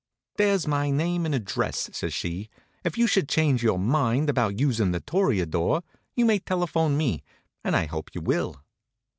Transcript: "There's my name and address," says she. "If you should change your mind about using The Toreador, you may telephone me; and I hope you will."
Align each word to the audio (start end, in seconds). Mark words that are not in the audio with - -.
"There's 0.37 0.65
my 0.65 0.89
name 0.89 1.27
and 1.27 1.35
address," 1.35 1.87
says 1.93 2.11
she. 2.11 2.49
"If 2.83 2.97
you 2.97 3.05
should 3.05 3.29
change 3.29 3.61
your 3.61 3.77
mind 3.77 4.31
about 4.31 4.59
using 4.59 4.89
The 4.93 4.99
Toreador, 4.99 5.83
you 6.15 6.25
may 6.25 6.39
telephone 6.39 6.97
me; 6.97 7.21
and 7.63 7.75
I 7.75 7.85
hope 7.85 8.15
you 8.15 8.21
will." 8.21 8.63